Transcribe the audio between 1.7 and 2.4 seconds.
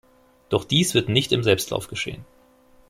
geschehen.